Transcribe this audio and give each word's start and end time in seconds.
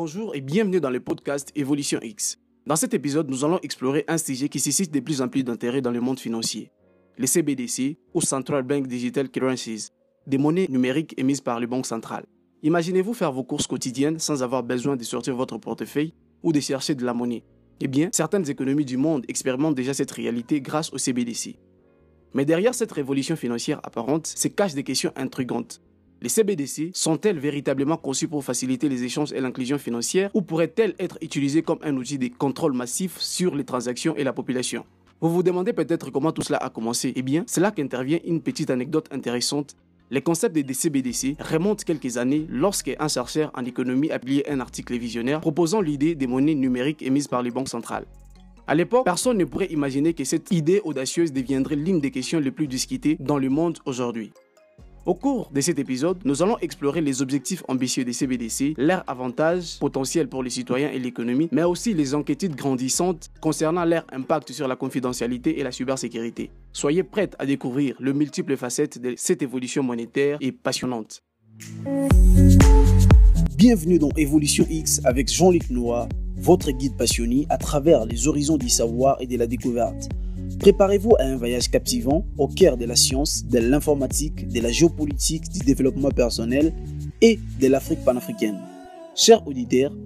Bonjour 0.00 0.36
et 0.36 0.40
bienvenue 0.40 0.80
dans 0.80 0.90
le 0.90 1.00
podcast 1.00 1.50
Évolution 1.56 1.98
X. 2.00 2.38
Dans 2.68 2.76
cet 2.76 2.94
épisode, 2.94 3.28
nous 3.28 3.44
allons 3.44 3.58
explorer 3.64 4.04
un 4.06 4.16
sujet 4.16 4.48
qui 4.48 4.60
suscite 4.60 4.94
de 4.94 5.00
plus 5.00 5.20
en 5.20 5.26
plus 5.26 5.42
d'intérêt 5.42 5.80
dans 5.80 5.90
le 5.90 6.00
monde 6.00 6.20
financier. 6.20 6.70
Les 7.16 7.26
CBDC, 7.26 7.98
ou 8.14 8.20
Central 8.20 8.62
Bank 8.62 8.86
Digital 8.86 9.28
Currencies, 9.28 9.88
des 10.24 10.38
monnaies 10.38 10.68
numériques 10.68 11.14
émises 11.18 11.40
par 11.40 11.58
les 11.58 11.66
banques 11.66 11.86
centrales. 11.86 12.26
Imaginez-vous 12.62 13.12
faire 13.12 13.32
vos 13.32 13.42
courses 13.42 13.66
quotidiennes 13.66 14.20
sans 14.20 14.44
avoir 14.44 14.62
besoin 14.62 14.94
de 14.94 15.02
sortir 15.02 15.34
votre 15.34 15.58
portefeuille 15.58 16.14
ou 16.44 16.52
de 16.52 16.60
chercher 16.60 16.94
de 16.94 17.04
la 17.04 17.12
monnaie. 17.12 17.42
Eh 17.80 17.88
bien, 17.88 18.08
certaines 18.12 18.48
économies 18.48 18.84
du 18.84 18.98
monde 18.98 19.24
expérimentent 19.26 19.74
déjà 19.74 19.94
cette 19.94 20.12
réalité 20.12 20.60
grâce 20.60 20.92
aux 20.92 20.98
CBDC. 20.98 21.58
Mais 22.34 22.44
derrière 22.44 22.76
cette 22.76 22.92
révolution 22.92 23.34
financière 23.34 23.80
apparente 23.82 24.28
se 24.28 24.46
cachent 24.46 24.74
des 24.74 24.84
questions 24.84 25.12
intrigantes 25.16 25.80
les 26.20 26.28
CBDC 26.28 26.90
sont-elles 26.94 27.38
véritablement 27.38 27.96
conçues 27.96 28.26
pour 28.26 28.44
faciliter 28.44 28.88
les 28.88 29.04
échanges 29.04 29.32
et 29.32 29.40
l'inclusion 29.40 29.78
financière 29.78 30.30
ou 30.34 30.42
pourraient-elles 30.42 30.96
être 30.98 31.16
utilisées 31.22 31.62
comme 31.62 31.78
un 31.82 31.96
outil 31.96 32.18
de 32.18 32.28
contrôle 32.36 32.72
massif 32.72 33.18
sur 33.20 33.54
les 33.54 33.62
transactions 33.62 34.16
et 34.16 34.24
la 34.24 34.32
population? 34.32 34.84
Vous 35.20 35.30
vous 35.30 35.44
demandez 35.44 35.72
peut-être 35.72 36.10
comment 36.10 36.32
tout 36.32 36.42
cela 36.42 36.58
a 36.58 36.70
commencé 36.70 37.12
Eh 37.14 37.22
bien, 37.22 37.44
c'est 37.46 37.60
là 37.60 37.70
qu'intervient 37.70 38.18
une 38.24 38.40
petite 38.40 38.70
anecdote 38.70 39.06
intéressante. 39.12 39.76
Les 40.10 40.20
concepts 40.20 40.56
des 40.56 40.74
CBDC 40.74 41.36
remontent 41.38 41.84
quelques 41.86 42.16
années 42.16 42.46
lorsqu'un 42.48 43.06
chercheur 43.06 43.52
en 43.54 43.64
économie 43.64 44.10
a 44.10 44.18
publié 44.18 44.50
un 44.50 44.58
article 44.58 44.98
visionnaire 44.98 45.40
proposant 45.40 45.80
l'idée 45.80 46.16
des 46.16 46.26
monnaies 46.26 46.56
numériques 46.56 47.02
émises 47.02 47.28
par 47.28 47.42
les 47.42 47.52
banques 47.52 47.68
centrales. 47.68 48.06
À 48.66 48.74
l'époque, 48.74 49.04
personne 49.04 49.38
ne 49.38 49.44
pourrait 49.44 49.66
imaginer 49.70 50.14
que 50.14 50.24
cette 50.24 50.50
idée 50.50 50.80
audacieuse 50.82 51.32
deviendrait 51.32 51.76
l'une 51.76 52.00
des 52.00 52.10
questions 52.10 52.40
les 52.40 52.50
plus 52.50 52.66
discutées 52.66 53.16
dans 53.20 53.38
le 53.38 53.48
monde 53.48 53.78
aujourd'hui. 53.86 54.32
Au 55.08 55.14
cours 55.14 55.50
de 55.54 55.62
cet 55.62 55.78
épisode, 55.78 56.18
nous 56.26 56.42
allons 56.42 56.58
explorer 56.58 57.00
les 57.00 57.22
objectifs 57.22 57.62
ambitieux 57.66 58.04
des 58.04 58.12
CBDC, 58.12 58.74
leurs 58.76 59.04
avantages 59.06 59.78
potentiels 59.78 60.28
pour 60.28 60.42
les 60.42 60.50
citoyens 60.50 60.90
et 60.90 60.98
l'économie, 60.98 61.48
mais 61.50 61.62
aussi 61.62 61.94
les 61.94 62.12
inquiétudes 62.12 62.54
grandissantes 62.54 63.30
concernant 63.40 63.86
leur 63.86 64.04
impact 64.12 64.52
sur 64.52 64.68
la 64.68 64.76
confidentialité 64.76 65.58
et 65.58 65.62
la 65.62 65.72
cybersécurité. 65.72 66.50
Soyez 66.74 67.04
prêts 67.04 67.30
à 67.38 67.46
découvrir 67.46 67.96
le 67.98 68.12
multiples 68.12 68.58
facettes 68.58 69.00
de 69.00 69.14
cette 69.16 69.40
évolution 69.40 69.82
monétaire 69.82 70.36
et 70.42 70.52
passionnante. 70.52 71.22
Bienvenue 73.56 73.98
dans 73.98 74.10
Évolution 74.18 74.66
X 74.68 75.00
avec 75.04 75.32
Jean-Luc 75.32 75.70
Noah, 75.70 76.06
votre 76.36 76.70
guide 76.70 76.98
passionné 76.98 77.46
à 77.48 77.56
travers 77.56 78.04
les 78.04 78.28
horizons 78.28 78.58
du 78.58 78.68
savoir 78.68 79.16
et 79.22 79.26
de 79.26 79.38
la 79.38 79.46
découverte. 79.46 80.10
Préparez-vous 80.58 81.14
à 81.20 81.22
un 81.22 81.36
voyage 81.36 81.70
captivant 81.70 82.26
au 82.36 82.48
cœur 82.48 82.76
de 82.76 82.84
la 82.84 82.96
science, 82.96 83.44
de 83.46 83.58
l'informatique, 83.58 84.48
de 84.48 84.60
la 84.60 84.72
géopolitique, 84.72 85.48
du 85.50 85.60
développement 85.60 86.10
personnel 86.10 86.72
et 87.22 87.38
de 87.60 87.68
l'Afrique 87.68 88.04
panafricaine. 88.04 88.58
Chers 89.14 89.46
auditeurs, 89.46 89.96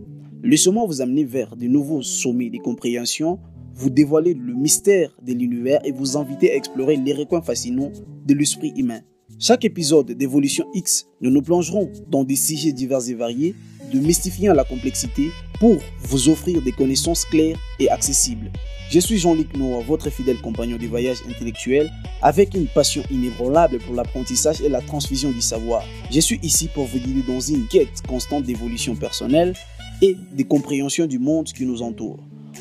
laissez-moi 0.42 0.84
vous 0.86 1.00
amener 1.00 1.24
vers 1.24 1.56
de 1.56 1.66
nouveaux 1.66 2.02
sommets 2.02 2.50
de 2.50 2.58
compréhension, 2.58 3.38
vous 3.74 3.88
dévoiler 3.88 4.34
le 4.34 4.52
mystère 4.54 5.10
de 5.22 5.32
l'univers 5.32 5.80
et 5.86 5.92
vous 5.92 6.18
inviter 6.18 6.52
à 6.52 6.56
explorer 6.56 6.96
les 6.96 7.14
recoins 7.14 7.42
fascinants 7.42 7.92
de 8.26 8.34
l'esprit 8.34 8.74
humain. 8.76 9.00
Chaque 9.38 9.64
épisode 9.64 10.12
d'Évolution 10.12 10.66
X, 10.74 11.06
nous 11.22 11.30
nous 11.30 11.42
plongerons 11.42 11.90
dans 12.10 12.24
des 12.24 12.36
sujets 12.36 12.72
divers 12.72 13.08
et 13.08 13.14
variés, 13.14 13.54
de 13.92 13.98
mystifiant 13.98 14.54
la 14.54 14.64
complexité 14.64 15.30
pour 15.60 15.76
vous 16.00 16.28
offrir 16.28 16.62
des 16.62 16.72
connaissances 16.72 17.24
claires 17.24 17.58
et 17.78 17.88
accessibles. 17.90 18.50
Je 18.90 19.00
suis 19.00 19.16
Jean-Luc 19.16 19.56
Noah, 19.56 19.82
votre 19.82 20.10
fidèle 20.10 20.38
compagnon 20.38 20.76
de 20.76 20.86
voyage 20.86 21.18
intellectuel, 21.28 21.90
avec 22.20 22.54
une 22.54 22.66
passion 22.66 23.02
inébranlable 23.10 23.78
pour 23.78 23.94
l'apprentissage 23.94 24.60
et 24.60 24.68
la 24.68 24.82
transfusion 24.82 25.30
du 25.30 25.40
savoir. 25.40 25.82
Je 26.10 26.20
suis 26.20 26.38
ici 26.42 26.68
pour 26.68 26.84
vous 26.84 26.98
guider 26.98 27.22
dans 27.26 27.40
une 27.40 27.66
quête 27.68 28.02
constante 28.06 28.44
d'évolution 28.44 28.94
personnelle 28.94 29.54
et 30.02 30.16
de 30.36 30.42
compréhension 30.42 31.06
du 31.06 31.18
monde 31.18 31.46
qui 31.46 31.64
nous 31.64 31.80
entoure. 31.80 32.18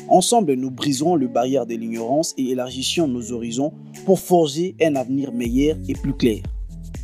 Ensemble, 0.08 0.54
nous 0.54 0.70
briserons 0.70 1.16
le 1.16 1.28
barrière 1.28 1.66
de 1.66 1.74
l'ignorance 1.74 2.34
et 2.38 2.50
élargissons 2.50 3.08
nos 3.08 3.32
horizons 3.32 3.72
pour 4.06 4.18
forger 4.18 4.74
un 4.80 4.96
avenir 4.96 5.32
meilleur 5.32 5.76
et 5.88 5.92
plus 5.92 6.14
clair. 6.14 6.42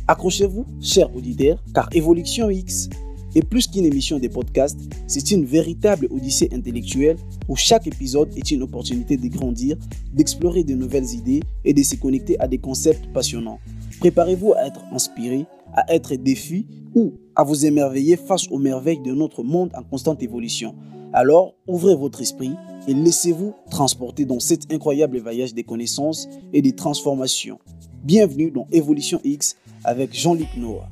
Accrochez-vous, 0.07 0.65
chers 0.81 1.15
auditeurs, 1.15 1.63
car 1.75 1.87
Évolution 1.91 2.49
X 2.49 2.89
et 3.35 3.41
plus 3.41 3.67
qu'une 3.67 3.85
émission 3.85 4.19
de 4.19 4.27
podcast, 4.27 4.77
c'est 5.07 5.31
une 5.31 5.45
véritable 5.45 6.07
odyssée 6.09 6.49
intellectuelle 6.51 7.17
où 7.47 7.55
chaque 7.55 7.87
épisode 7.87 8.29
est 8.35 8.51
une 8.51 8.63
opportunité 8.63 9.17
de 9.17 9.27
grandir, 9.27 9.77
d'explorer 10.13 10.63
de 10.63 10.73
nouvelles 10.75 11.13
idées 11.13 11.41
et 11.65 11.73
de 11.73 11.83
se 11.83 11.95
connecter 11.95 12.39
à 12.39 12.47
des 12.47 12.57
concepts 12.57 13.11
passionnants. 13.13 13.59
Préparez-vous 13.99 14.53
à 14.53 14.65
être 14.65 14.81
inspiré, 14.91 15.45
à 15.73 15.93
être 15.93 16.15
défi 16.15 16.65
ou 16.95 17.13
à 17.35 17.43
vous 17.43 17.65
émerveiller 17.65 18.17
face 18.17 18.47
aux 18.49 18.57
merveilles 18.57 19.01
de 19.01 19.13
notre 19.13 19.43
monde 19.43 19.71
en 19.75 19.83
constante 19.83 20.23
évolution. 20.23 20.75
Alors, 21.13 21.55
ouvrez 21.67 21.95
votre 21.95 22.21
esprit 22.21 22.51
et 22.87 22.93
laissez-vous 22.93 23.53
transporter 23.69 24.25
dans 24.25 24.39
cet 24.39 24.71
incroyable 24.71 25.19
voyage 25.19 25.53
des 25.53 25.63
connaissances 25.63 26.27
et 26.53 26.61
des 26.61 26.73
transformations. 26.73 27.59
Bienvenue 28.03 28.51
dans 28.51 28.67
Évolution 28.71 29.19
X 29.23 29.55
avec 29.83 30.15
Jean-Luc 30.15 30.49
Noah. 30.57 30.87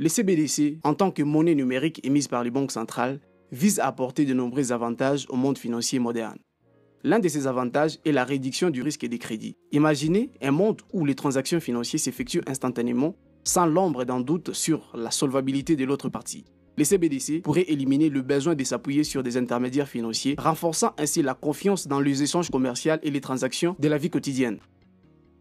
Les 0.00 0.08
CBDC, 0.08 0.78
en 0.82 0.94
tant 0.94 1.10
que 1.10 1.22
monnaie 1.22 1.54
numérique 1.54 2.00
émise 2.06 2.26
par 2.26 2.42
les 2.42 2.50
banques 2.50 2.72
centrales, 2.72 3.20
visent 3.52 3.80
à 3.80 3.86
apporter 3.86 4.24
de 4.24 4.32
nombreux 4.32 4.72
avantages 4.72 5.26
au 5.28 5.36
monde 5.36 5.58
financier 5.58 5.98
moderne. 5.98 6.38
L'un 7.04 7.18
de 7.18 7.28
ces 7.28 7.46
avantages 7.46 7.98
est 8.06 8.12
la 8.12 8.24
réduction 8.24 8.70
du 8.70 8.80
risque 8.80 9.04
des 9.04 9.18
crédits. 9.18 9.58
Imaginez 9.72 10.30
un 10.40 10.52
monde 10.52 10.80
où 10.94 11.04
les 11.04 11.14
transactions 11.14 11.60
financières 11.60 12.00
s'effectuent 12.00 12.40
instantanément, 12.46 13.14
sans 13.44 13.66
l'ombre 13.66 14.04
d'un 14.04 14.20
doute 14.20 14.54
sur 14.54 14.90
la 14.94 15.10
solvabilité 15.10 15.76
de 15.76 15.84
l'autre 15.84 16.08
partie. 16.08 16.46
Les 16.78 16.86
CBDC 16.86 17.42
pourraient 17.42 17.66
éliminer 17.68 18.08
le 18.08 18.22
besoin 18.22 18.54
de 18.54 18.64
s'appuyer 18.64 19.04
sur 19.04 19.22
des 19.22 19.36
intermédiaires 19.36 19.86
financiers, 19.86 20.34
renforçant 20.38 20.94
ainsi 20.96 21.20
la 21.20 21.34
confiance 21.34 21.86
dans 21.86 22.00
les 22.00 22.22
échanges 22.22 22.48
commerciaux 22.48 22.94
et 23.02 23.10
les 23.10 23.20
transactions 23.20 23.76
de 23.78 23.88
la 23.88 23.98
vie 23.98 24.08
quotidienne. 24.08 24.60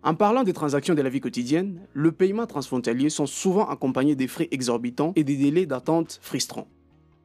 En 0.01 0.15
parlant 0.15 0.43
des 0.43 0.53
transactions 0.53 0.95
de 0.95 1.01
la 1.01 1.09
vie 1.09 1.19
quotidienne, 1.19 1.81
le 1.93 2.13
paiement 2.13 2.47
transfrontalier 2.47 3.09
sont 3.09 3.25
souvent 3.25 3.67
accompagnés 3.67 4.15
des 4.15 4.27
frais 4.27 4.47
exorbitants 4.49 5.11
et 5.17 5.25
des 5.25 5.35
délais 5.35 5.65
d'attente 5.65 6.19
frustrants. 6.21 6.69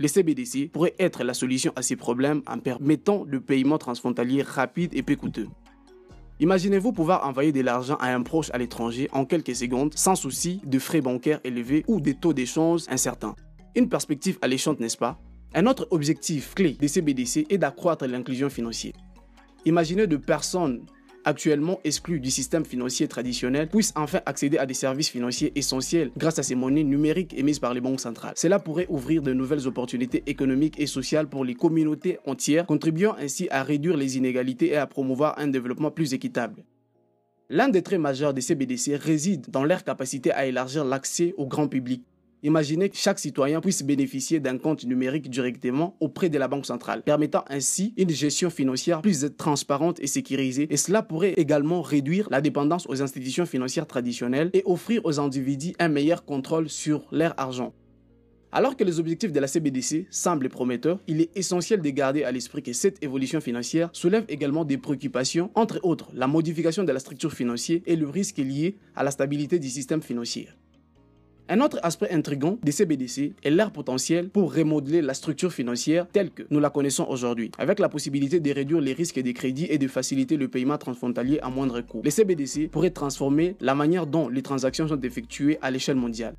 Les 0.01 0.09
CBDC 0.09 0.71
pourraient 0.73 0.97
être 0.99 1.23
la 1.23 1.35
solution 1.35 1.73
à 1.77 1.83
ces 1.83 1.95
problèmes 1.95 2.43
en 2.49 2.59
permettant 2.59 3.25
le 3.29 3.41
paiement 3.41 3.79
transfrontalier 3.79 4.43
rapide 4.43 4.91
et 4.93 5.05
peu 5.05 5.15
coûteux. 5.15 5.47
Imaginez-vous 6.41 6.91
pouvoir 6.91 7.25
envoyer 7.29 7.53
de 7.53 7.61
l'argent 7.61 7.95
à 8.01 8.13
un 8.13 8.23
proche 8.23 8.51
à 8.53 8.59
l'étranger 8.59 9.09
en 9.13 9.25
quelques 9.25 9.55
secondes 9.55 9.95
sans 9.95 10.17
souci 10.17 10.61
de 10.65 10.81
frais 10.81 11.01
bancaires 11.01 11.39
élevés 11.45 11.85
ou 11.87 12.01
des 12.01 12.15
taux 12.15 12.33
d'échange 12.33 12.83
incertains. 12.89 13.37
Une 13.77 13.89
perspective 13.89 14.37
alléchante, 14.43 14.81
n'est-ce 14.81 14.97
pas? 14.97 15.17
Un 15.55 15.67
autre 15.67 15.87
objectif 15.93 16.55
clé 16.57 16.73
des 16.73 16.89
CBDC 16.89 17.47
est 17.51 17.59
d'accroître 17.59 18.05
l'inclusion 18.09 18.51
financière. 18.51 18.95
Imaginez 19.65 20.09
de 20.09 20.17
personnes 20.17 20.81
actuellement 21.25 21.81
exclus 21.85 22.21
du 22.21 22.31
système 22.31 22.65
financier 22.65 23.09
traditionnel 23.09 23.69
puissent 23.69 23.93
enfin 23.97 24.21
accéder 24.27 24.59
à 24.59 24.67
des 24.67 24.75
services 24.75 25.09
financiers 25.09 25.53
essentiels 25.55 26.11
grâce 26.17 26.39
à 26.39 26.43
ces 26.43 26.55
monnaies 26.55 26.85
numériques 26.85 27.35
émises 27.35 27.59
par 27.59 27.75
les 27.75 27.81
banques 27.81 28.01
centrales. 28.01 28.35
Cela 28.37 28.59
pourrait 28.59 28.87
ouvrir 28.89 29.23
de 29.23 29.33
nouvelles 29.33 29.67
opportunités 29.67 30.23
économiques 30.27 30.79
et 30.79 30.87
sociales 30.87 31.29
pour 31.29 31.45
les 31.45 31.55
communautés 31.55 32.19
entières, 32.27 32.67
contribuant 32.67 33.17
ainsi 33.19 33.49
à 33.51 33.63
réduire 33.63 33.97
les 33.97 34.17
inégalités 34.17 34.69
et 34.69 34.77
à 34.77 34.87
promouvoir 34.87 35.39
un 35.39 35.49
développement 35.49 35.91
plus 35.91 36.15
équitable. 36.15 36.65
L'un 37.51 37.69
des 37.69 37.83
traits 37.83 38.01
majeurs 38.01 38.33
des 38.33 38.41
CBDC 38.41 38.97
réside 38.97 39.51
dans 39.51 39.65
leur 39.65 39.85
capacité 39.85 40.33
à 40.33 40.47
élargir 40.47 40.85
l'accès 40.85 41.35
au 41.37 41.47
grand 41.47 41.69
public. 41.69 42.03
Imaginez 42.45 42.91
que 42.91 42.97
chaque 42.99 43.19
citoyen 43.19 43.63
puisse 43.63 43.83
bénéficier 43.83 44.39
d'un 44.39 44.59
compte 44.59 44.85
numérique 44.85 45.31
directement 45.31 45.97
auprès 45.99 46.29
de 46.29 46.37
la 46.37 46.47
Banque 46.47 46.67
centrale, 46.67 47.03
permettant 47.03 47.43
ainsi 47.49 47.95
une 47.97 48.11
gestion 48.11 48.51
financière 48.51 49.01
plus 49.01 49.25
transparente 49.35 49.99
et 50.01 50.07
sécurisée. 50.07 50.67
Et 50.69 50.77
cela 50.77 51.03
pourrait 51.03 51.33
également 51.39 51.81
réduire 51.81 52.29
la 52.31 52.43
dépendance 52.43 52.87
aux 52.91 53.01
institutions 53.01 53.47
financières 53.47 53.87
traditionnelles 53.87 54.51
et 54.53 54.63
offrir 54.67 55.01
aux 55.07 55.19
individus 55.21 55.73
un 55.79 55.89
meilleur 55.89 56.27
contrôle 56.27 56.69
sur 56.69 57.07
leur 57.11 57.33
argent. 57.39 57.73
Alors 58.53 58.77
que 58.77 58.85
les 58.85 59.01
objectifs 59.01 59.33
de 59.33 59.41
la 59.41 59.47
CBDC 59.47 60.07
semblent 60.11 60.51
prometteurs, 60.51 61.01
il 61.07 61.23
est 61.23 61.35
essentiel 61.35 61.81
de 61.81 61.89
garder 61.89 62.25
à 62.25 62.31
l'esprit 62.31 62.63
que 62.63 62.75
cette 62.75 63.03
évolution 63.03 63.41
financière 63.41 63.89
soulève 63.95 64.27
également 64.29 64.67
des 64.67 64.77
préoccupations, 64.77 65.51
entre 65.55 65.81
autres 65.83 66.11
la 66.13 66.27
modification 66.27 66.85
de 66.85 66.93
la 66.93 67.01
structure 67.01 67.33
financière 67.33 67.81
et 67.87 67.97
le 67.97 68.11
risque 68.11 68.37
lié 68.37 68.77
à 68.95 69.03
la 69.03 69.11
stabilité 69.11 69.59
du 69.59 69.71
système 69.71 70.03
financier. 70.03 70.51
Un 71.47 71.61
autre 71.61 71.79
aspect 71.83 72.11
intrigant 72.11 72.57
des 72.63 72.73
CBDC 72.73 73.35
est 73.43 73.51
leur 73.51 73.71
potentiel 73.71 74.31
pour 74.31 74.55
remodeler 74.55 75.03
la 75.03 75.13
structure 75.13 75.53
financière 75.53 76.09
telle 76.11 76.31
que 76.31 76.45
nous 76.49 76.59
la 76.59 76.71
connaissons 76.71 77.05
aujourd'hui, 77.07 77.51
avec 77.59 77.81
la 77.81 77.91
possibilité 77.91 78.41
de 78.41 78.51
réduire 78.51 78.81
les 78.81 78.95
risques 78.95 79.21
des 79.21 79.35
crédits 79.35 79.67
et 79.69 79.77
de 79.77 79.87
faciliter 79.87 80.39
le 80.39 80.49
paiement 80.49 80.79
transfrontalier 80.79 81.39
à 81.41 81.51
moindre 81.51 81.83
coût. 81.83 82.01
Les 82.03 82.11
CBDC 82.11 82.69
pourraient 82.69 82.89
transformer 82.89 83.57
la 83.61 83.75
manière 83.75 84.07
dont 84.07 84.31
les 84.31 84.41
transactions 84.41 84.89
sont 84.89 85.01
effectuées 85.03 85.59
à 85.61 85.71
l'échelle 85.71 85.97
mondiale. 85.97 86.35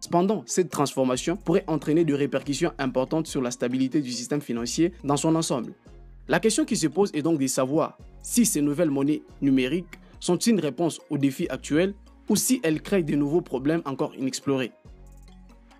Cependant, 0.00 0.44
cette 0.46 0.70
transformation 0.70 1.36
pourrait 1.36 1.64
entraîner 1.66 2.06
des 2.06 2.14
répercussions 2.14 2.72
importantes 2.78 3.26
sur 3.26 3.42
la 3.42 3.50
stabilité 3.50 4.00
du 4.00 4.10
système 4.10 4.40
financier 4.40 4.92
dans 5.04 5.18
son 5.18 5.36
ensemble. 5.36 5.74
La 6.26 6.40
question 6.40 6.64
qui 6.64 6.76
se 6.76 6.86
pose 6.86 7.10
est 7.12 7.20
donc 7.22 7.38
de 7.38 7.46
savoir 7.48 7.98
si 8.22 8.46
ces 8.46 8.62
nouvelles 8.62 8.90
monnaies 8.90 9.22
numériques 9.42 9.98
sont 10.20 10.38
une 10.38 10.58
réponse 10.58 11.00
aux 11.10 11.18
défis 11.18 11.48
actuels 11.50 11.92
ou 12.28 12.36
si 12.36 12.60
elle 12.62 12.82
crée 12.82 13.02
de 13.02 13.16
nouveaux 13.16 13.40
problèmes 13.40 13.82
encore 13.84 14.14
inexplorés. 14.16 14.72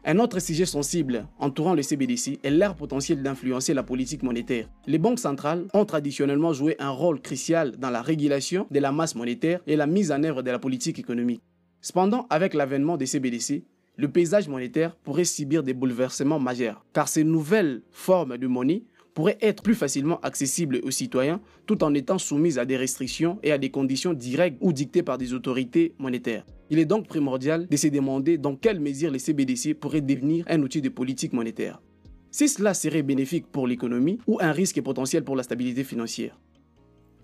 Un 0.04 0.20
autre 0.20 0.38
sujet 0.38 0.64
sensible 0.64 1.26
entourant 1.38 1.74
le 1.74 1.82
CBDC 1.82 2.38
est 2.42 2.50
l'air 2.50 2.76
potentiel 2.76 3.22
d'influencer 3.22 3.74
la 3.74 3.82
politique 3.82 4.22
monétaire. 4.22 4.68
Les 4.86 4.98
banques 4.98 5.18
centrales 5.18 5.66
ont 5.74 5.84
traditionnellement 5.84 6.52
joué 6.52 6.76
un 6.78 6.90
rôle 6.90 7.20
crucial 7.20 7.76
dans 7.76 7.90
la 7.90 8.00
régulation 8.00 8.66
de 8.70 8.80
la 8.80 8.92
masse 8.92 9.14
monétaire 9.14 9.60
et 9.66 9.76
la 9.76 9.86
mise 9.86 10.10
en 10.10 10.22
œuvre 10.22 10.42
de 10.42 10.50
la 10.50 10.58
politique 10.58 10.98
économique. 10.98 11.42
Cependant, 11.80 12.26
avec 12.30 12.54
l'avènement 12.54 12.96
des 12.96 13.06
CBDC, 13.06 13.64
le 13.96 14.08
paysage 14.08 14.48
monétaire 14.48 14.94
pourrait 14.96 15.24
subir 15.24 15.62
des 15.62 15.74
bouleversements 15.74 16.38
majeurs, 16.38 16.84
car 16.92 17.08
ces 17.08 17.24
nouvelles 17.24 17.82
formes 17.90 18.38
de 18.38 18.46
monnaie 18.46 18.84
pourraient 19.18 19.38
être 19.40 19.64
plus 19.64 19.74
facilement 19.74 20.20
accessibles 20.20 20.78
aux 20.84 20.92
citoyens 20.92 21.40
tout 21.66 21.82
en 21.82 21.92
étant 21.92 22.18
soumises 22.18 22.56
à 22.56 22.64
des 22.64 22.76
restrictions 22.76 23.40
et 23.42 23.50
à 23.50 23.58
des 23.58 23.68
conditions 23.68 24.14
directes 24.14 24.58
ou 24.60 24.72
dictées 24.72 25.02
par 25.02 25.18
des 25.18 25.34
autorités 25.34 25.92
monétaires. 25.98 26.46
Il 26.70 26.78
est 26.78 26.84
donc 26.84 27.08
primordial 27.08 27.66
de 27.66 27.76
se 27.76 27.88
demander 27.88 28.38
dans 28.38 28.54
quelle 28.54 28.78
mesure 28.78 29.10
les 29.10 29.18
CBDC 29.18 29.74
pourraient 29.74 30.02
devenir 30.02 30.44
un 30.48 30.62
outil 30.62 30.80
de 30.80 30.88
politique 30.88 31.32
monétaire. 31.32 31.82
Si 32.30 32.48
cela 32.48 32.74
serait 32.74 33.02
bénéfique 33.02 33.48
pour 33.50 33.66
l'économie 33.66 34.20
ou 34.28 34.38
un 34.40 34.52
risque 34.52 34.80
potentiel 34.82 35.24
pour 35.24 35.34
la 35.34 35.42
stabilité 35.42 35.82
financière. 35.82 36.38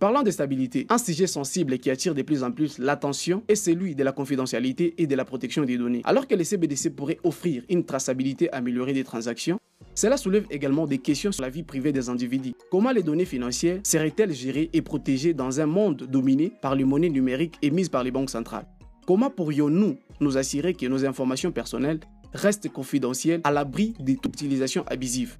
Parlant 0.04 0.22
de 0.22 0.30
stabilité, 0.30 0.86
un 0.90 0.98
sujet 0.98 1.26
sensible 1.26 1.78
qui 1.78 1.88
attire 1.88 2.14
de 2.14 2.20
plus 2.20 2.42
en 2.42 2.52
plus 2.52 2.76
l'attention 2.76 3.42
est 3.48 3.54
celui 3.54 3.94
de 3.94 4.04
la 4.04 4.12
confidentialité 4.12 4.92
et 4.98 5.06
de 5.06 5.16
la 5.16 5.24
protection 5.24 5.64
des 5.64 5.78
données. 5.78 6.02
Alors 6.04 6.28
que 6.28 6.34
les 6.34 6.44
CBDC 6.44 6.90
pourraient 6.90 7.16
offrir 7.24 7.62
une 7.70 7.86
traçabilité 7.86 8.52
améliorée 8.52 8.92
des 8.92 9.02
transactions, 9.02 9.58
cela 9.94 10.18
soulève 10.18 10.44
également 10.50 10.86
des 10.86 10.98
questions 10.98 11.32
sur 11.32 11.40
la 11.40 11.48
vie 11.48 11.62
privée 11.62 11.90
des 11.90 12.10
individus. 12.10 12.52
Comment 12.70 12.92
les 12.92 13.02
données 13.02 13.24
financières 13.24 13.80
seraient-elles 13.82 14.34
gérées 14.34 14.68
et 14.74 14.82
protégées 14.82 15.32
dans 15.32 15.58
un 15.58 15.66
monde 15.66 16.02
dominé 16.02 16.52
par 16.60 16.74
les 16.74 16.84
monnaies 16.84 17.08
numériques 17.08 17.56
émises 17.62 17.88
par 17.88 18.04
les 18.04 18.10
banques 18.10 18.28
centrales? 18.28 18.66
Comment 19.06 19.30
pourrions-nous 19.30 19.96
nous 20.20 20.36
assurer 20.36 20.74
que 20.74 20.84
nos 20.84 21.06
informations 21.06 21.50
personnelles 21.50 22.00
restent 22.34 22.68
confidentielles 22.68 23.40
à 23.42 23.50
l'abri 23.50 23.94
des 24.00 24.18
utilisations 24.22 24.84
abusives? 24.86 25.38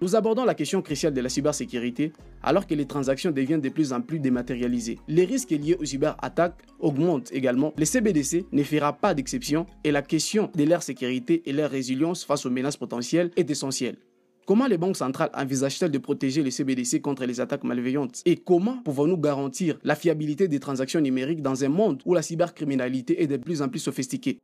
Nous 0.00 0.14
abordons 0.14 0.44
la 0.44 0.54
question 0.54 0.80
cruciale 0.82 1.12
de 1.12 1.20
la 1.20 1.28
cybersécurité 1.28 2.12
alors 2.42 2.66
que 2.66 2.74
les 2.74 2.86
transactions 2.86 3.30
deviennent 3.30 3.60
de 3.60 3.68
plus 3.68 3.92
en 3.92 4.00
plus 4.00 4.20
dématérialisées. 4.20 4.98
Les 5.08 5.24
risques 5.24 5.50
liés 5.50 5.76
aux 5.80 5.84
cyberattaques 5.84 6.62
augmentent 6.78 7.32
également. 7.32 7.72
Le 7.76 7.84
CBDC 7.84 8.46
ne 8.52 8.62
fera 8.62 8.92
pas 8.92 9.14
d'exception 9.14 9.66
et 9.84 9.90
la 9.90 10.02
question 10.02 10.50
de 10.54 10.64
leur 10.64 10.82
sécurité 10.82 11.42
et 11.46 11.52
leur 11.52 11.70
résilience 11.70 12.24
face 12.24 12.46
aux 12.46 12.50
menaces 12.50 12.76
potentielles 12.76 13.30
est 13.36 13.50
essentielle. 13.50 13.96
Comment 14.46 14.66
les 14.66 14.78
banques 14.78 14.96
centrales 14.96 15.30
envisagent-elles 15.34 15.90
de 15.90 15.98
protéger 15.98 16.42
les 16.42 16.50
CBDC 16.50 17.02
contre 17.02 17.26
les 17.26 17.38
attaques 17.40 17.64
malveillantes? 17.64 18.22
Et 18.24 18.36
comment 18.36 18.78
pouvons-nous 18.82 19.18
garantir 19.18 19.78
la 19.84 19.94
fiabilité 19.94 20.48
des 20.48 20.58
transactions 20.58 21.02
numériques 21.02 21.42
dans 21.42 21.64
un 21.64 21.68
monde 21.68 22.00
où 22.06 22.14
la 22.14 22.22
cybercriminalité 22.22 23.22
est 23.22 23.26
de 23.26 23.36
plus 23.36 23.60
en 23.60 23.68
plus 23.68 23.80
sophistiquée? 23.80 24.38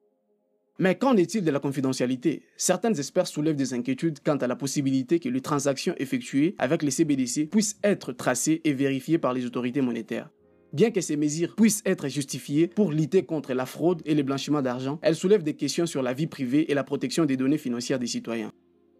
Mais 0.79 0.97
qu'en 0.97 1.17
est-il 1.17 1.44
de 1.44 1.50
la 1.50 1.61
confidentialité? 1.61 2.43
Certains 2.56 2.93
experts 2.94 3.29
soulèvent 3.29 3.55
des 3.56 3.75
inquiétudes 3.75 4.19
quant 4.25 4.37
à 4.37 4.47
la 4.47 4.56
possibilité 4.56 5.21
que 5.21 5.29
les 5.29 5.41
transactions 5.41 5.94
effectuées 5.99 6.56
avec 6.59 6.82
les 6.82 6.91
CBDC 6.91 7.49
puissent 7.49 7.79
être 7.85 8.12
tracées 8.12 8.61
et 8.65 8.73
vérifiées 8.73 9.19
par 9.19 9.32
les 9.32 9.47
autorités 9.47 9.81
monétaires. 9.82 10.31
Bien 10.73 10.91
que 10.91 11.00
ces 11.00 11.17
mesures 11.17 11.55
puissent 11.55 11.82
être 11.87 12.09
justifiées 12.09 12.67
pour 12.67 12.91
lutter 12.91 13.25
contre 13.25 13.55
la 13.55 13.67
fraude 13.67 14.03
et 14.05 14.15
le 14.17 14.25
blanchiment 14.25 14.62
d'argent, 14.62 14.99
elles 15.03 15.15
soulèvent 15.15 15.44
des 15.44 15.55
questions 15.55 15.87
sur 15.87 16.03
la 16.03 16.12
vie 16.12 16.26
privée 16.26 16.69
et 16.69 16.75
la 16.75 16.82
protection 16.82 17.25
des 17.25 17.37
données 17.37 17.59
financières 17.59 18.00
des 18.00 18.09
citoyens. 18.09 18.50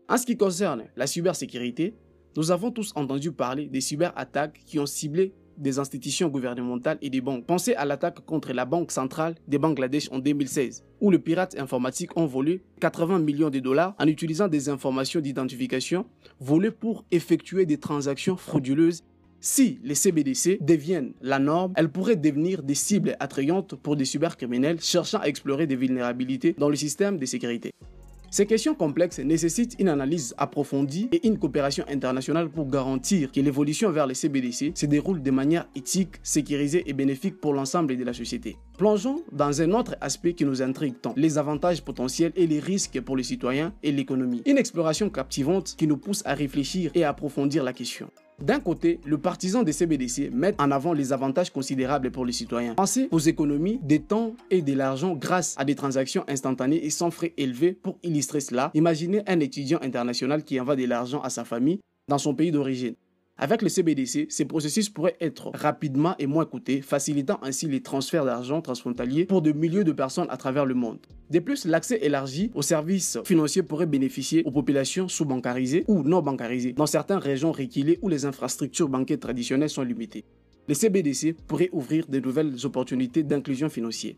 En 0.09 0.17
ce 0.17 0.27
qui 0.27 0.37
concerne 0.37 0.85
la 0.95 1.09
cybersécurité, 1.09 1.97
nous 2.37 2.53
avons 2.53 2.71
tous 2.71 2.93
entendu 2.95 3.33
parler 3.33 3.67
des 3.67 3.81
cyberattaques 3.81 4.61
qui 4.65 4.79
ont 4.79 4.87
ciblé 4.87 5.35
des 5.59 5.79
institutions 5.79 6.29
gouvernementales 6.29 6.99
et 7.03 7.11
des 7.11 7.21
banques. 7.21 7.47
Pensez 7.47 7.75
à 7.75 7.85
l'attaque 7.85 8.25
contre 8.25 8.53
la 8.53 8.65
Banque 8.65 8.91
centrale 8.91 9.35
des 9.49 9.59
Bangladesh 9.59 10.09
en 10.11 10.19
2016, 10.19 10.85
où 11.01 11.11
les 11.11 11.19
pirates 11.19 11.59
informatiques 11.59 12.17
ont 12.17 12.27
volé 12.27 12.63
80 12.81 13.19
millions 13.21 13.51
de 13.51 13.59
dollars 13.59 13.95
en 13.99 14.07
utilisant 14.07 14.49
des 14.49 14.69
informations 14.69 15.21
d'identification 15.21 16.07
volées 16.41 16.71
pour 16.71 17.05
effectuer 17.11 17.67
des 17.67 17.79
transactions 17.79 18.37
frauduleuses. 18.37 19.03
Si 19.41 19.79
les 19.83 19.95
CBDC 19.95 20.59
deviennent 20.63 21.13
la 21.21 21.39
norme, 21.39 21.75
elles 21.77 21.91
pourraient 21.91 22.17
devenir 22.17 22.63
des 22.63 22.75
cibles 22.75 23.15
attrayantes 23.21 23.75
pour 23.75 23.95
des 23.95 24.07
cybercriminels 24.07 24.81
cherchant 24.81 25.19
à 25.19 25.27
explorer 25.27 25.67
des 25.67 25.77
vulnérabilités 25.77 26.55
dans 26.57 26.71
le 26.71 26.77
système 26.77 27.19
de 27.19 27.27
sécurité. 27.27 27.71
Ces 28.35 28.47
questions 28.47 28.75
complexes 28.75 29.21
nécessitent 29.21 29.77
une 29.79 29.89
analyse 29.89 30.35
approfondie 30.39 31.09
et 31.13 31.25
une 31.25 31.39
coopération 31.39 31.85
internationale 31.89 32.51
pour 32.51 32.69
garantir 32.69 33.31
que 33.31 33.39
l'évolution 33.39 33.93
vers 33.93 34.09
les 34.09 34.15
CBDC 34.15 34.73
se 34.75 34.87
déroule 34.87 35.23
de 35.23 35.31
manière 35.31 35.69
éthique, 35.77 36.17
sécurisée 36.25 36.83
et 36.85 36.95
bénéfique 36.95 37.41
pour 37.41 37.55
l'ensemble 37.55 37.97
de 37.97 38.03
la 38.03 38.13
société. 38.13 38.57
Plongeons 38.77 39.23
dans 39.31 39.63
un 39.63 39.71
autre 39.71 39.95
aspect 40.01 40.33
qui 40.33 40.45
nous 40.45 40.63
intrigue 40.63 40.97
tant, 41.01 41.15
les 41.17 41.39
avantages 41.39 41.83
potentiels 41.83 42.33
et 42.35 42.49
les 42.49 42.59
risques 42.59 43.01
pour 43.01 43.17
les 43.17 43.23
citoyens 43.23 43.73
et 43.85 43.93
l'économie. 43.93 44.43
Une 44.47 44.59
exploration 44.59 45.11
captivante 45.11 45.77
qui 45.79 45.87
nous 45.87 45.97
pousse 45.97 46.23
à 46.27 46.35
réfléchir 46.35 46.91
et 46.97 47.05
à 47.05 47.11
approfondir 47.11 47.63
la 47.63 47.73
question. 47.73 48.11
D'un 48.41 48.59
côté, 48.59 49.01
le 49.07 49.17
partisan 49.17 49.63
des 49.63 49.73
CBDC 49.73 50.31
met 50.33 50.55
en 50.59 50.71
avant 50.71 50.93
les 50.93 51.13
avantages 51.13 51.51
considérables 51.51 52.11
pour 52.11 52.27
les 52.27 52.33
citoyens. 52.33 52.75
Pensez 52.75 53.09
aux 53.13 53.21
économies 53.21 53.79
des 53.83 54.01
temps 54.01 54.35
et 54.51 54.61
de 54.61 54.73
l'argent 54.75 55.15
grâce 55.15 55.55
à 55.57 55.65
des 55.65 55.75
transactions 55.75 56.25
instantanées 56.27 56.85
et 56.85 56.91
sans 56.91 57.11
frais 57.11 57.33
élevés. 57.37 57.73
Pour 57.73 57.99
illustrer 58.03 58.41
cela, 58.41 58.71
imaginez 58.75 59.23
un 59.27 59.39
étudiant 59.41 59.79
international 59.83 60.43
qui 60.43 60.61
envoie 60.61 60.77
de 60.77 60.85
l'argent 60.85 61.21
à 61.23 61.31
sa 61.31 61.45
famille 61.45 61.81
dans 62.09 62.19
son 62.19 62.35
pays 62.35 62.51
d'origine. 62.51 62.95
Avec 63.37 63.63
le 63.63 63.69
CBDC, 63.69 64.27
ces 64.29 64.45
processus 64.45 64.89
pourraient 64.89 65.17
être 65.21 65.51
rapidement 65.55 66.15
et 66.21 66.27
moins 66.29 66.45
coûtés, 66.45 66.83
facilitant 66.83 67.41
ainsi 67.43 67.67
les 67.67 67.81
transferts 67.81 68.25
d'argent 68.25 68.61
transfrontaliers 68.61 69.25
pour 69.25 69.43
de 69.43 69.51
milliers 69.51 69.83
de 69.83 69.91
personnes 69.91 70.29
à 70.31 70.37
travers 70.37 70.65
le 70.65 70.75
monde. 70.75 70.99
De 71.31 71.41
plus, 71.41 71.65
l'accès 71.65 71.99
élargi 72.01 72.53
aux 72.55 72.63
services 72.63 73.19
financiers 73.25 73.65
pourrait 73.65 73.87
bénéficier 73.87 74.45
aux 74.45 74.53
populations 74.53 75.09
sous-bancarisées 75.09 75.85
ou 75.89 76.05
non 76.05 76.23
bancarisées, 76.23 76.75
dans 76.75 76.87
certaines 76.87 77.19
régions 77.19 77.51
reculées 77.51 77.99
où 78.03 78.09
les 78.09 78.25
infrastructures 78.25 78.89
bancaires 78.89 79.19
traditionnelles 79.19 79.69
sont 79.69 79.83
limitées. 79.83 80.25
Les 80.69 80.75
CBDC 80.75 81.35
pourraient 81.49 81.71
ouvrir 81.73 82.07
de 82.07 82.21
nouvelles 82.21 82.55
opportunités 82.65 83.25
d'inclusion 83.25 83.69
financière. 83.69 84.15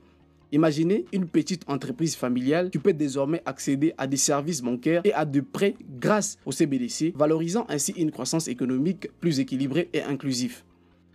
Imaginez 0.53 1.07
une 1.13 1.27
petite 1.27 1.69
entreprise 1.69 2.15
familiale 2.15 2.71
qui 2.71 2.79
peut 2.79 2.93
désormais 2.93 3.43
accéder 3.47 3.95
à 3.99 4.07
des 4.07 4.17
services 4.17 4.63
bancaires 4.63 5.03
et 5.05 5.13
à 5.13 5.25
de 5.25 5.41
prêts 5.41 5.75
grâce 5.99 6.39
au 6.47 6.53
CBDC, 6.53 7.15
valorisant 7.17 7.67
ainsi 7.69 7.93
une 7.93 8.13
croissance 8.13 8.47
économique 8.47 9.09
plus 9.21 9.41
équilibrée 9.41 9.89
et 9.93 10.03
inclusive. 10.03 10.63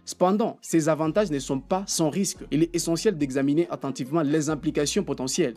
Cependant, 0.03 0.57
ces 0.61 0.89
avantages 0.89 1.31
ne 1.31 1.39
sont 1.39 1.59
pas 1.59 1.83
sans 1.87 2.09
risque. 2.09 2.39
Il 2.51 2.63
est 2.63 2.75
essentiel 2.75 3.17
d'examiner 3.17 3.67
attentivement 3.69 4.21
les 4.21 4.49
implications 4.49 5.03
potentielles. 5.03 5.53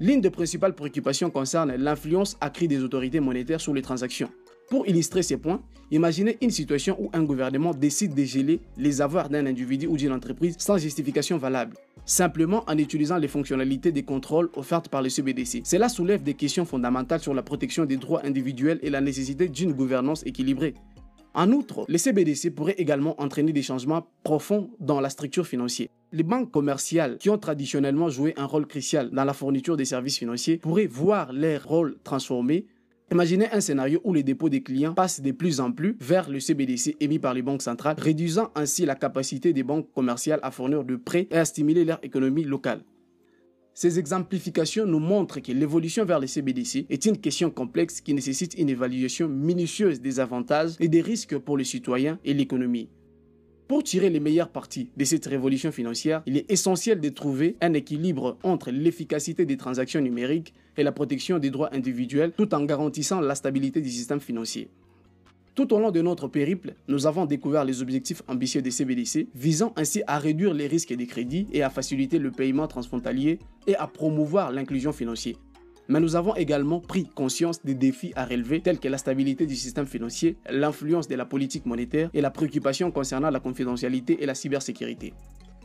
L'une 0.00 0.20
des 0.20 0.30
principales 0.30 0.74
préoccupations 0.74 1.30
concerne 1.30 1.74
l'influence 1.74 2.36
accrue 2.40 2.68
des 2.68 2.82
autorités 2.82 3.20
monétaires 3.20 3.60
sur 3.60 3.72
les 3.72 3.82
transactions. 3.82 4.30
Pour 4.70 4.86
illustrer 4.86 5.22
ces 5.22 5.38
points, 5.38 5.62
imaginez 5.90 6.36
une 6.42 6.50
situation 6.50 6.94
où 7.00 7.08
un 7.14 7.22
gouvernement 7.22 7.72
décide 7.72 8.14
de 8.14 8.22
geler 8.24 8.60
les 8.76 9.00
avoirs 9.00 9.30
d'un 9.30 9.46
individu 9.46 9.86
ou 9.86 9.96
d'une 9.96 10.12
entreprise 10.12 10.56
sans 10.58 10.76
justification 10.76 11.38
valable, 11.38 11.74
simplement 12.04 12.64
en 12.66 12.76
utilisant 12.76 13.16
les 13.16 13.28
fonctionnalités 13.28 13.92
des 13.92 14.02
contrôles 14.02 14.50
offertes 14.56 14.90
par 14.90 15.00
le 15.00 15.08
CBDC. 15.08 15.62
Cela 15.64 15.88
soulève 15.88 16.22
des 16.22 16.34
questions 16.34 16.66
fondamentales 16.66 17.20
sur 17.20 17.32
la 17.32 17.42
protection 17.42 17.86
des 17.86 17.96
droits 17.96 18.20
individuels 18.26 18.78
et 18.82 18.90
la 18.90 19.00
nécessité 19.00 19.48
d'une 19.48 19.72
gouvernance 19.72 20.22
équilibrée. 20.26 20.74
En 21.32 21.50
outre, 21.52 21.86
les 21.88 21.98
CBDC 21.98 22.50
pourraient 22.50 22.74
également 22.76 23.18
entraîner 23.22 23.52
des 23.52 23.62
changements 23.62 24.06
profonds 24.22 24.70
dans 24.80 25.00
la 25.00 25.08
structure 25.08 25.46
financière. 25.46 25.88
Les 26.12 26.22
banques 26.22 26.50
commerciales, 26.50 27.16
qui 27.18 27.30
ont 27.30 27.38
traditionnellement 27.38 28.10
joué 28.10 28.34
un 28.36 28.44
rôle 28.44 28.66
crucial 28.66 29.10
dans 29.10 29.24
la 29.24 29.32
fourniture 29.32 29.78
des 29.78 29.84
services 29.86 30.18
financiers, 30.18 30.58
pourraient 30.58 30.86
voir 30.86 31.32
leur 31.32 31.64
rôle 31.64 31.96
transformé 32.02 32.66
Imaginez 33.10 33.48
un 33.52 33.60
scénario 33.62 34.00
où 34.04 34.12
les 34.12 34.22
dépôts 34.22 34.50
des 34.50 34.62
clients 34.62 34.92
passent 34.92 35.22
de 35.22 35.32
plus 35.32 35.60
en 35.60 35.72
plus 35.72 35.96
vers 35.98 36.28
le 36.28 36.40
CBDC 36.40 36.96
émis 37.00 37.18
par 37.18 37.32
les 37.32 37.40
banques 37.40 37.62
centrales, 37.62 37.96
réduisant 37.98 38.50
ainsi 38.54 38.84
la 38.84 38.96
capacité 38.96 39.54
des 39.54 39.62
banques 39.62 39.90
commerciales 39.94 40.40
à 40.42 40.50
fournir 40.50 40.84
de 40.84 40.96
prêts 40.96 41.26
et 41.30 41.36
à 41.36 41.46
stimuler 41.46 41.86
leur 41.86 42.00
économie 42.02 42.44
locale. 42.44 42.82
Ces 43.72 43.98
exemplifications 43.98 44.84
nous 44.84 44.98
montrent 44.98 45.40
que 45.40 45.52
l'évolution 45.52 46.04
vers 46.04 46.18
les 46.18 46.26
CBDC 46.26 46.86
est 46.90 47.06
une 47.06 47.16
question 47.16 47.50
complexe 47.50 48.02
qui 48.02 48.12
nécessite 48.12 48.54
une 48.54 48.68
évaluation 48.68 49.28
minutieuse 49.28 50.02
des 50.02 50.20
avantages 50.20 50.74
et 50.78 50.88
des 50.88 51.00
risques 51.00 51.38
pour 51.38 51.56
les 51.56 51.64
citoyens 51.64 52.18
et 52.24 52.34
l'économie. 52.34 52.90
Pour 53.68 53.82
tirer 53.82 54.08
les 54.08 54.18
meilleures 54.18 54.48
parties 54.48 54.88
de 54.96 55.04
cette 55.04 55.26
révolution 55.26 55.70
financière, 55.70 56.22
il 56.24 56.38
est 56.38 56.50
essentiel 56.50 57.02
de 57.02 57.08
trouver 57.10 57.56
un 57.60 57.74
équilibre 57.74 58.38
entre 58.42 58.70
l'efficacité 58.70 59.44
des 59.44 59.58
transactions 59.58 60.00
numériques 60.00 60.54
et 60.78 60.82
la 60.82 60.90
protection 60.90 61.38
des 61.38 61.50
droits 61.50 61.68
individuels 61.74 62.32
tout 62.32 62.54
en 62.54 62.64
garantissant 62.64 63.20
la 63.20 63.34
stabilité 63.34 63.82
du 63.82 63.90
système 63.90 64.20
financier. 64.20 64.70
Tout 65.54 65.74
au 65.74 65.80
long 65.80 65.90
de 65.90 66.00
notre 66.00 66.28
périple, 66.28 66.76
nous 66.86 67.06
avons 67.06 67.26
découvert 67.26 67.66
les 67.66 67.82
objectifs 67.82 68.22
ambitieux 68.26 68.62
des 68.62 68.70
CBDC, 68.70 69.26
visant 69.34 69.74
ainsi 69.76 70.02
à 70.06 70.18
réduire 70.18 70.54
les 70.54 70.66
risques 70.66 70.94
des 70.94 71.06
crédits 71.06 71.46
et 71.52 71.62
à 71.62 71.68
faciliter 71.68 72.18
le 72.18 72.30
paiement 72.30 72.68
transfrontalier 72.68 73.38
et 73.66 73.76
à 73.76 73.86
promouvoir 73.86 74.50
l'inclusion 74.50 74.92
financière 74.94 75.36
mais 75.88 76.00
nous 76.00 76.16
avons 76.16 76.34
également 76.36 76.80
pris 76.80 77.08
conscience 77.08 77.64
des 77.64 77.74
défis 77.74 78.12
à 78.14 78.24
relever 78.24 78.60
tels 78.60 78.78
que 78.78 78.88
la 78.88 78.98
stabilité 78.98 79.46
du 79.46 79.56
système 79.56 79.86
financier, 79.86 80.36
l'influence 80.50 81.08
de 81.08 81.14
la 81.14 81.24
politique 81.24 81.66
monétaire 81.66 82.10
et 82.14 82.20
la 82.20 82.30
préoccupation 82.30 82.90
concernant 82.90 83.30
la 83.30 83.40
confidentialité 83.40 84.22
et 84.22 84.26
la 84.26 84.34
cybersécurité. 84.34 85.14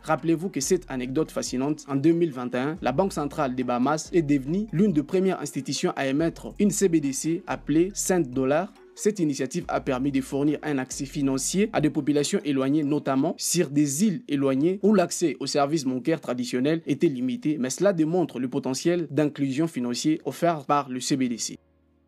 Rappelez-vous 0.03 0.49
que 0.49 0.59
cette 0.59 0.85
anecdote 0.89 1.31
fascinante, 1.31 1.85
en 1.87 1.95
2021, 1.95 2.77
la 2.81 2.91
Banque 2.91 3.13
centrale 3.13 3.55
des 3.55 3.63
Bahamas 3.63 4.09
est 4.11 4.21
devenue 4.21 4.67
l'une 4.73 4.91
des 4.91 5.03
premières 5.03 5.39
institutions 5.39 5.93
à 5.95 6.07
émettre 6.07 6.53
une 6.59 6.71
CBDC 6.71 7.43
appelée 7.47 7.91
Cent 7.93 8.19
Dollar 8.19 8.73
cette 8.95 9.19
initiative 9.19 9.65
a 9.67 9.81
permis 9.81 10.11
de 10.11 10.21
fournir 10.21 10.59
un 10.63 10.77
accès 10.77 11.05
financier 11.05 11.69
à 11.73 11.81
des 11.81 11.89
populations 11.89 12.39
éloignées, 12.45 12.83
notamment 12.83 13.35
sur 13.37 13.69
des 13.69 14.05
îles 14.05 14.23
éloignées 14.27 14.79
où 14.83 14.93
l'accès 14.93 15.35
aux 15.39 15.47
services 15.47 15.85
bancaires 15.85 16.21
traditionnels 16.21 16.81
était 16.85 17.07
limité, 17.07 17.57
mais 17.59 17.69
cela 17.69 17.93
démontre 17.93 18.39
le 18.39 18.47
potentiel 18.47 19.07
d'inclusion 19.09 19.67
financière 19.67 20.19
offert 20.25 20.65
par 20.65 20.89
le 20.89 20.99
CBDC. 20.99 21.57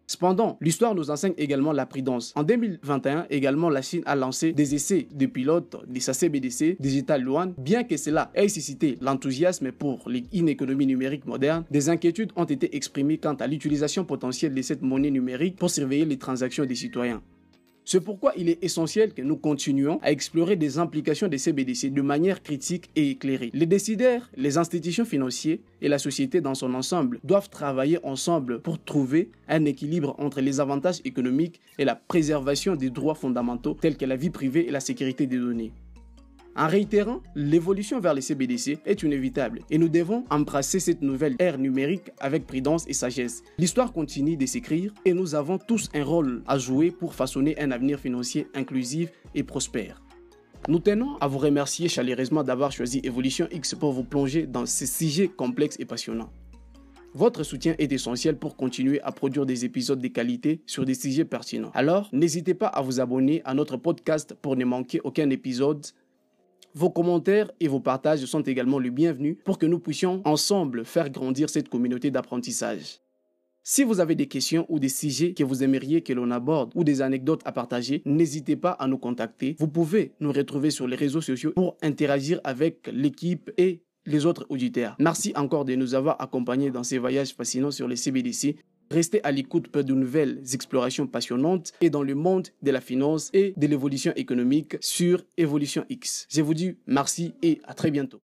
Cependant, 0.07 0.57
l'histoire 0.61 0.93
nous 0.93 1.09
enseigne 1.09 1.33
également 1.37 1.71
la 1.71 1.85
prudence. 1.85 2.33
En 2.35 2.43
2021, 2.43 3.25
également, 3.29 3.69
la 3.69 3.81
Chine 3.81 4.03
a 4.05 4.15
lancé 4.15 4.53
des 4.53 4.75
essais 4.75 5.07
de 5.11 5.25
pilotes 5.25 5.77
de 5.87 5.99
sa 5.99 6.13
CBDC 6.13 6.77
Digital 6.79 7.23
Yuan. 7.23 7.53
Bien 7.57 7.83
que 7.83 7.97
cela 7.97 8.31
ait 8.35 8.47
suscité 8.47 8.97
l'enthousiasme 9.01 9.71
pour 9.71 10.07
une 10.31 10.49
économie 10.49 10.85
numérique 10.85 11.25
moderne, 11.25 11.63
des 11.71 11.89
inquiétudes 11.89 12.31
ont 12.35 12.45
été 12.45 12.75
exprimées 12.75 13.17
quant 13.17 13.35
à 13.35 13.47
l'utilisation 13.47 14.05
potentielle 14.05 14.53
de 14.53 14.61
cette 14.61 14.81
monnaie 14.81 15.11
numérique 15.11 15.55
pour 15.55 15.69
surveiller 15.69 16.05
les 16.05 16.17
transactions 16.17 16.65
des 16.65 16.75
citoyens. 16.75 17.21
C'est 17.87 18.01
pourquoi 18.01 18.33
il 18.35 18.49
est 18.49 18.63
essentiel 18.63 19.13
que 19.13 19.21
nous 19.21 19.37
continuions 19.37 19.99
à 20.01 20.11
explorer 20.11 20.55
des 20.55 20.79
implications 20.79 21.27
des 21.27 21.37
CBDC 21.37 21.91
de 21.91 22.01
manière 22.01 22.41
critique 22.41 22.89
et 22.95 23.11
éclairée. 23.11 23.51
Les 23.53 23.67
décideurs, 23.67 24.27
les 24.35 24.57
institutions 24.57 25.05
financières 25.05 25.59
et 25.81 25.87
la 25.87 25.99
société 25.99 26.41
dans 26.41 26.55
son 26.55 26.73
ensemble 26.73 27.19
doivent 27.23 27.51
travailler 27.51 27.99
ensemble 28.03 28.59
pour 28.59 28.83
trouver 28.83 29.29
un 29.47 29.65
équilibre 29.65 30.15
entre 30.17 30.41
les 30.41 30.59
avantages 30.59 31.01
économiques 31.05 31.61
et 31.77 31.85
la 31.85 31.93
préservation 31.95 32.75
des 32.75 32.89
droits 32.89 33.13
fondamentaux 33.13 33.77
tels 33.79 33.97
que 33.97 34.05
la 34.05 34.15
vie 34.15 34.31
privée 34.31 34.67
et 34.67 34.71
la 34.71 34.79
sécurité 34.79 35.27
des 35.27 35.37
données. 35.37 35.71
En 36.57 36.67
réitérant, 36.67 37.21
l'évolution 37.35 37.99
vers 37.99 38.13
les 38.13 38.21
CBDC 38.21 38.77
est 38.85 39.03
inévitable 39.03 39.59
et 39.69 39.77
nous 39.77 39.89
devons 39.89 40.23
embrasser 40.29 40.79
cette 40.79 41.01
nouvelle 41.01 41.35
ère 41.37 41.57
numérique 41.57 42.11
avec 42.17 42.47
prudence 42.47 42.85
et 42.87 42.93
sagesse. 42.93 43.43
L'histoire 43.57 43.91
continue 43.91 44.37
de 44.37 44.45
s'écrire 44.45 44.93
et 45.03 45.13
nous 45.13 45.35
avons 45.35 45.57
tous 45.57 45.89
un 45.93 46.05
rôle 46.05 46.43
à 46.47 46.57
jouer 46.57 46.91
pour 46.91 47.13
façonner 47.13 47.59
un 47.59 47.71
avenir 47.71 47.99
financier 47.99 48.47
inclusif 48.53 49.09
et 49.33 49.43
prospère. 49.43 50.01
Nous 50.69 50.79
tenons 50.79 51.17
à 51.17 51.27
vous 51.27 51.39
remercier 51.39 51.89
chaleureusement 51.89 52.43
d'avoir 52.43 52.71
choisi 52.71 53.01
Evolution 53.03 53.49
X 53.51 53.75
pour 53.75 53.91
vous 53.91 54.05
plonger 54.05 54.47
dans 54.47 54.65
ces 54.65 54.85
sujets 54.85 55.27
complexes 55.27 55.75
et 55.79 55.85
passionnants. 55.85 56.31
Votre 57.13 57.43
soutien 57.43 57.75
est 57.79 57.91
essentiel 57.91 58.37
pour 58.37 58.55
continuer 58.57 59.01
à 59.01 59.11
produire 59.11 59.45
des 59.45 59.63
épisodes 59.63 60.01
de 60.01 60.07
qualité 60.07 60.61
sur 60.65 60.83
des 60.83 60.95
sujets 60.95 61.23
pertinents. 61.23 61.71
Alors, 61.73 62.09
n'hésitez 62.11 62.53
pas 62.53 62.67
à 62.67 62.81
vous 62.81 62.99
abonner 62.99 63.41
à 63.45 63.53
notre 63.53 63.77
podcast 63.77 64.35
pour 64.41 64.55
ne 64.55 64.65
manquer 64.65 64.99
aucun 65.03 65.29
épisode 65.29 65.85
vos 66.75 66.89
commentaires 66.89 67.49
et 67.61 67.69
vos 67.69 67.79
partages 67.79 68.25
sont 68.25 68.41
également 68.41 68.79
les 68.79 68.91
bienvenus 68.91 69.37
pour 69.45 69.57
que 69.57 69.65
nous 69.65 69.79
puissions 69.79 70.21
ensemble 70.25 70.85
faire 70.85 71.09
grandir 71.09 71.49
cette 71.49 71.69
communauté 71.69 72.11
d'apprentissage. 72.11 72.99
Si 73.63 73.83
vous 73.83 73.99
avez 73.99 74.13
des 74.13 74.27
questions 74.27 74.65
ou 74.69 74.77
des 74.77 74.89
sujets 74.89 75.33
que 75.33 75.43
vous 75.43 75.63
aimeriez 75.63 76.01
que 76.01 76.13
l'on 76.13 76.29
aborde 76.29 76.71
ou 76.75 76.83
des 76.83 77.01
anecdotes 77.01 77.41
à 77.45 77.51
partager, 77.51 78.03
n'hésitez 78.05 78.57
pas 78.57 78.71
à 78.71 78.87
nous 78.87 78.99
contacter. 78.99 79.55
Vous 79.57 79.69
pouvez 79.69 80.11
nous 80.19 80.31
retrouver 80.31 80.69
sur 80.69 80.85
les 80.87 80.95
réseaux 80.95 81.21
sociaux 81.21 81.53
pour 81.55 81.77
interagir 81.81 82.39
avec 82.43 82.87
l'équipe 82.91 83.49
et 83.57 83.81
les 84.05 84.25
autres 84.25 84.45
auditeurs. 84.49 84.95
Merci 84.99 85.33
encore 85.35 85.65
de 85.65 85.73
nous 85.75 85.95
avoir 85.95 86.21
accompagnés 86.21 86.69
dans 86.69 86.83
ces 86.83 86.99
voyages 86.99 87.33
fascinants 87.33 87.71
sur 87.71 87.87
les 87.87 87.95
CBDC. 87.95 88.57
Restez 88.91 89.23
à 89.23 89.31
l'écoute 89.31 89.67
pour 89.67 89.83
de 89.83 89.93
nouvelles 89.93 90.41
explorations 90.53 91.07
passionnantes 91.07 91.73
et 91.81 91.89
dans 91.89 92.03
le 92.03 92.15
monde 92.15 92.49
de 92.61 92.71
la 92.71 92.81
finance 92.81 93.29
et 93.33 93.53
de 93.57 93.67
l'évolution 93.67 94.13
économique 94.15 94.77
sur 94.79 95.23
Evolution 95.37 95.85
X. 95.89 96.27
Je 96.29 96.41
vous 96.41 96.53
dis 96.53 96.75
merci 96.85 97.33
et 97.41 97.59
à 97.65 97.73
très 97.73 97.91
bientôt. 97.91 98.13